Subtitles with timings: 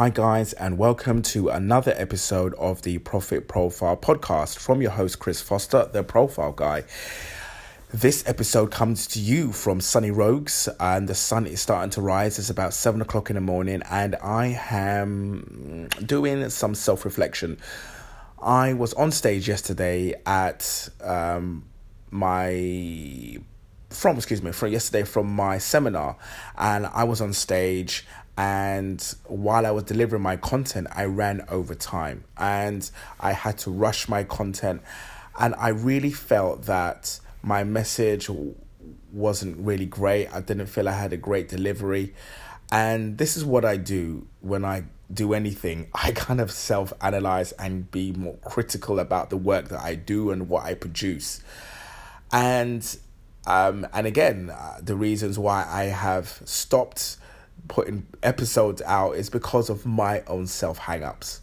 [0.00, 5.18] Hi, guys, and welcome to another episode of the Profit Profile podcast from your host,
[5.18, 6.84] Chris Foster, the profile guy.
[7.92, 12.38] This episode comes to you from sunny Rogues, and the sun is starting to rise.
[12.38, 17.58] It's about seven o'clock in the morning, and I am doing some self reflection.
[18.40, 21.66] I was on stage yesterday at um,
[22.10, 23.38] my
[23.90, 26.16] from excuse me from yesterday from my seminar
[26.56, 28.06] and I was on stage
[28.40, 32.24] and while I was delivering my content I ran over time.
[32.38, 34.80] And I had to rush my content.
[35.38, 38.30] And I really felt that my message
[39.12, 40.28] wasn't really great.
[40.34, 42.14] I didn't feel I had a great delivery.
[42.72, 45.88] And this is what I do when I do anything.
[45.94, 50.30] I kind of self analyze and be more critical about the work that I do
[50.30, 51.42] and what I produce.
[52.32, 52.96] And
[53.46, 57.18] um, and again, uh, the reasons why I have stopped
[57.68, 61.40] putting episodes out is because of my own self hang ups.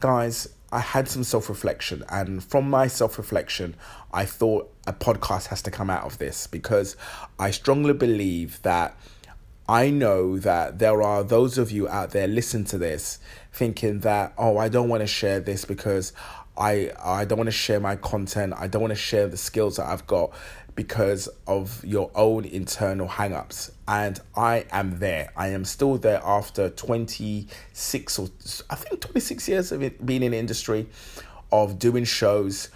[0.00, 3.76] Guys, I had some self reflection, and from my self reflection,
[4.12, 6.96] I thought a podcast has to come out of this because
[7.38, 8.96] I strongly believe that
[9.68, 13.18] I know that there are those of you out there listen to this
[13.52, 16.12] thinking that oh I don't want to share this because
[16.56, 19.76] I I don't want to share my content I don't want to share the skills
[19.76, 20.32] that I've got
[20.76, 23.72] because of your own internal hangups.
[23.88, 25.32] And I am there.
[25.36, 28.28] I am still there after 26 or
[28.70, 30.86] I think 26 years of being in the industry,
[31.50, 32.68] of doing shows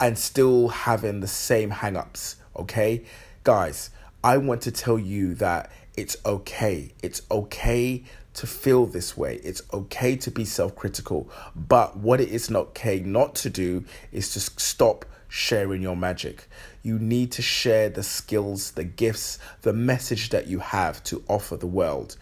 [0.00, 2.34] and still having the same hangups.
[2.56, 3.04] Okay,
[3.44, 3.90] guys,
[4.22, 6.92] I want to tell you that it's okay.
[7.02, 9.40] It's okay to feel this way.
[9.42, 11.30] It's okay to be self critical.
[11.54, 16.48] But what it is not okay not to do is to stop sharing your magic.
[16.82, 21.56] You need to share the skills, the gifts, the message that you have to offer
[21.56, 22.16] the world.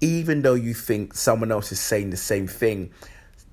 [0.00, 2.90] Even though you think someone else is saying the same thing,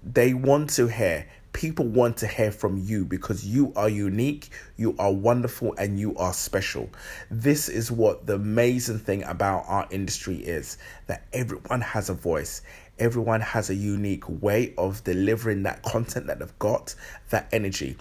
[0.04, 1.28] they want to hear.
[1.54, 6.16] People want to hear from you because you are unique, you are wonderful, and you
[6.18, 6.90] are special.
[7.30, 10.78] This is what the amazing thing about our industry is
[11.08, 12.64] that everyone has a voice,
[13.00, 16.96] everyone has a unique way of delivering that content that they've got,
[17.30, 17.98] that energy.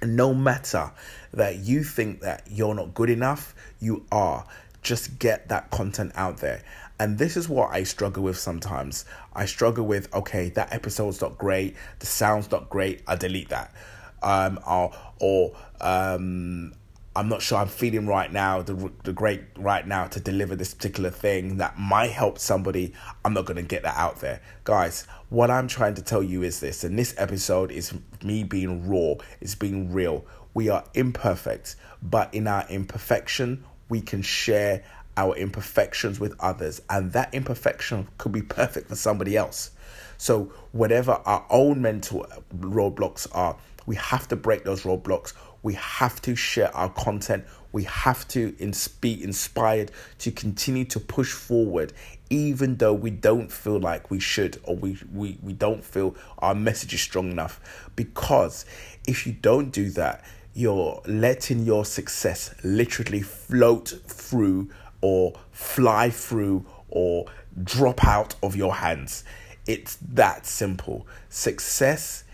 [0.00, 0.90] And no matter
[1.32, 4.44] that you think that you're not good enough, you are.
[4.82, 6.62] Just get that content out there.
[7.02, 9.04] And this is what I struggle with sometimes.
[9.32, 13.74] I struggle with, okay, that episode's not great, the sound's not great, I delete that.
[14.22, 16.74] Um, or, or um,
[17.16, 20.74] I'm not sure I'm feeling right now, the, the great right now to deliver this
[20.74, 22.94] particular thing that might help somebody.
[23.24, 24.40] I'm not going to get that out there.
[24.62, 27.92] Guys, what I'm trying to tell you is this, and this episode is
[28.22, 30.24] me being raw, it's being real.
[30.54, 34.84] We are imperfect, but in our imperfection, we can share
[35.16, 39.70] our imperfections with others, and that imperfection could be perfect for somebody else.
[40.18, 43.56] So, whatever our own mental roadblocks are,
[43.86, 47.44] we have to break those roadblocks we have to share our content.
[47.70, 48.52] We have to
[49.00, 51.92] be inspired to continue to push forward,
[52.28, 56.54] even though we don't feel like we should or we, we, we don't feel our
[56.54, 57.88] message is strong enough.
[57.96, 58.66] Because
[59.06, 60.24] if you don't do that,
[60.54, 64.68] you're letting your success literally float through
[65.02, 67.26] or fly through or
[67.62, 69.24] drop out of your hands.
[69.66, 71.06] It's that simple.
[71.28, 72.24] Success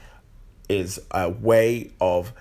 [0.69, 2.33] is a way of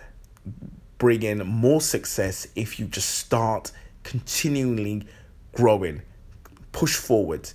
[0.97, 3.71] bringing more success if you just start
[4.03, 5.05] continually
[5.53, 6.01] growing,
[6.71, 7.51] push forward,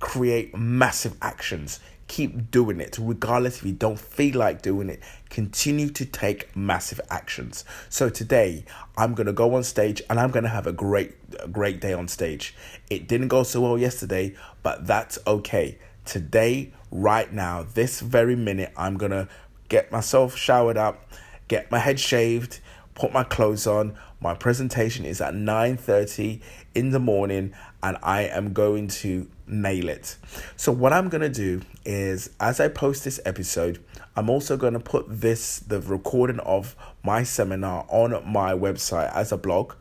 [0.00, 1.80] create massive actions.
[2.06, 5.00] Keep doing it, regardless if you don't feel like doing it.
[5.30, 7.64] Continue to take massive actions.
[7.88, 8.64] So today,
[8.96, 12.08] I'm gonna go on stage and I'm gonna have a great, a great day on
[12.08, 12.54] stage.
[12.90, 15.78] It didn't go so well yesterday, but that's okay.
[16.04, 19.28] Today, right now, this very minute, I'm gonna
[19.68, 21.06] get myself showered up,
[21.48, 22.60] get my head shaved,
[22.94, 23.96] put my clothes on.
[24.20, 26.40] My presentation is at 9:30
[26.74, 30.16] in the morning and I am going to nail it.
[30.56, 33.82] So what I'm going to do is as I post this episode,
[34.16, 39.32] I'm also going to put this the recording of my seminar on my website as
[39.32, 39.72] a blog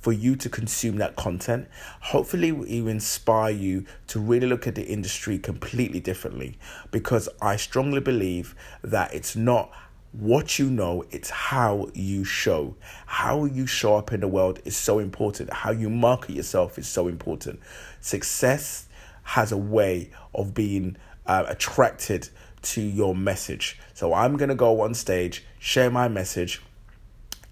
[0.00, 1.68] for you to consume that content.
[2.00, 6.58] Hopefully it will inspire you to really look at the industry completely differently
[6.90, 9.70] because I strongly believe that it's not
[10.12, 12.74] what you know, it's how you show.
[13.06, 15.52] How you show up in the world is so important.
[15.52, 17.60] How you market yourself is so important.
[18.00, 18.88] Success
[19.22, 20.96] has a way of being
[21.26, 22.28] uh, attracted
[22.62, 23.78] to your message.
[23.94, 26.62] So I'm going to go on stage, share my message,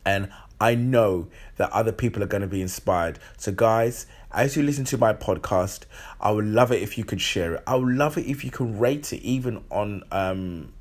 [0.04, 0.30] and
[0.60, 3.18] I know that other people are going to be inspired.
[3.36, 5.84] So, guys, as you listen to my podcast,
[6.20, 7.62] I would love it if you could share it.
[7.66, 10.72] I would love it if you can rate it even on um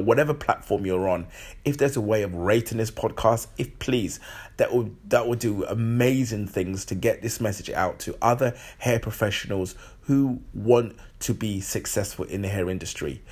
[0.00, 1.26] whatever platform you're on.
[1.64, 4.20] If there's a way of rating this podcast, if please,
[4.56, 8.98] that would that would do amazing things to get this message out to other hair
[8.98, 13.22] professionals who want to be successful in the hair industry.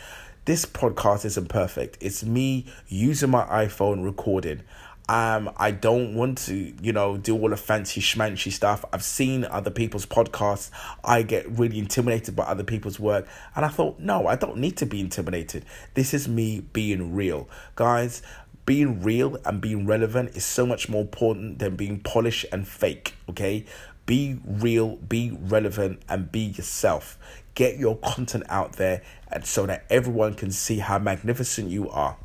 [0.44, 1.99] This podcast isn't perfect.
[2.00, 4.62] It's me using my iPhone recording.
[5.09, 8.85] Um, I don't want to, you know, do all the fancy schmancy stuff.
[8.93, 10.71] I've seen other people's podcasts.
[11.05, 13.27] I get really intimidated by other people's work.
[13.57, 15.65] And I thought, no, I don't need to be intimidated.
[15.95, 17.49] This is me being real.
[17.75, 18.23] Guys,
[18.65, 23.15] being real and being relevant is so much more important than being polished and fake,
[23.29, 23.67] okay?
[24.07, 27.19] Be real, be relevant, and be yourself.
[27.55, 32.17] Get your content out there and so that everyone can see how magnificent you are.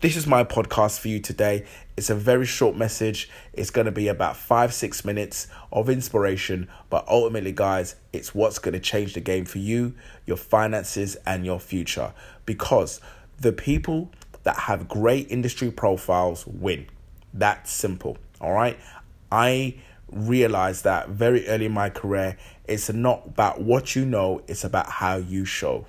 [0.00, 1.66] This is my podcast for you today.
[1.96, 3.28] It's a very short message.
[3.52, 6.68] It's going to be about five, six minutes of inspiration.
[6.88, 9.94] But ultimately, guys, it's what's going to change the game for you,
[10.26, 12.14] your finances, and your future.
[12.46, 13.00] Because
[13.38, 14.10] the people
[14.44, 16.86] that have great industry profiles win.
[17.34, 18.16] That's simple.
[18.40, 18.78] All right.
[19.30, 19.76] I
[20.10, 22.36] realized that very early in my career.
[22.66, 25.86] It's not about what you know, it's about how you show.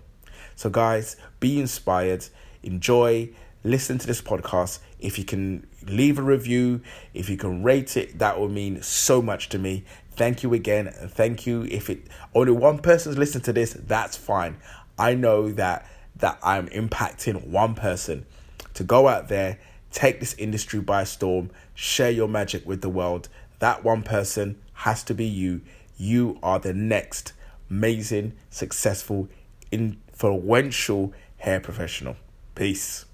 [0.56, 2.26] So, guys, be inspired,
[2.62, 3.30] enjoy
[3.64, 4.80] listen to this podcast.
[5.00, 6.82] If you can leave a review,
[7.14, 9.84] if you can rate it, that would mean so much to me.
[10.12, 10.92] Thank you again.
[10.92, 11.64] Thank you.
[11.64, 14.58] If it only one person's listening to this, that's fine.
[14.98, 15.86] I know that
[16.18, 18.26] that I'm impacting one person
[18.74, 19.60] to go out there,
[19.92, 23.30] take this industry by storm, share your magic with the world.
[23.60, 25.62] That one person has to be you.
[25.98, 27.34] You are the next
[27.70, 29.30] amazing, successful,
[29.72, 32.18] influential hair professional.
[32.54, 33.06] Peace.